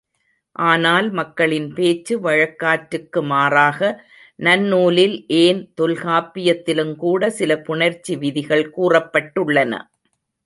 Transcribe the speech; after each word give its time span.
ஆனால், 0.65 1.11
மக்களின் 1.11 1.67
பேச்சு 1.73 2.19
வழக்காற்றுக்கு 2.21 3.21
மாறாக, 3.23 3.79
நன்னூலில் 4.39 5.15
ஏன் 5.37 5.61
தொல்காப்பியத்திலுங்கூட, 5.81 7.27
சில 7.31 7.61
புணர்ச்சி 7.61 8.15
விதிகள் 8.17 8.65
கூறப்பட்டுள்ளன. 8.77 9.73